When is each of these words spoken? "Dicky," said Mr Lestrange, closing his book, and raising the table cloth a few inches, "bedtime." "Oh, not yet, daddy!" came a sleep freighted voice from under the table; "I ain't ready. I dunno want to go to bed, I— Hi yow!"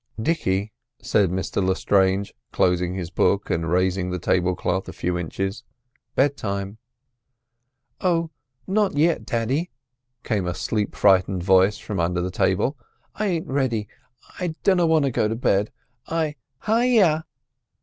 "Dicky," 0.19 0.73
said 0.99 1.29
Mr 1.29 1.63
Lestrange, 1.63 2.33
closing 2.51 2.95
his 2.95 3.11
book, 3.11 3.51
and 3.51 3.71
raising 3.71 4.09
the 4.09 4.17
table 4.17 4.55
cloth 4.55 4.89
a 4.89 4.93
few 4.93 5.15
inches, 5.15 5.63
"bedtime." 6.15 6.79
"Oh, 7.99 8.31
not 8.65 8.97
yet, 8.97 9.27
daddy!" 9.27 9.69
came 10.23 10.47
a 10.47 10.55
sleep 10.55 10.95
freighted 10.95 11.43
voice 11.43 11.77
from 11.77 11.99
under 11.99 12.19
the 12.19 12.31
table; 12.31 12.79
"I 13.13 13.27
ain't 13.27 13.47
ready. 13.47 13.87
I 14.39 14.55
dunno 14.63 14.87
want 14.87 15.05
to 15.05 15.11
go 15.11 15.27
to 15.27 15.35
bed, 15.35 15.71
I— 16.07 16.33
Hi 16.61 16.85
yow!" 16.85 17.23